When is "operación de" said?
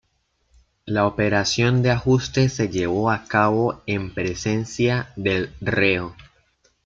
1.05-1.91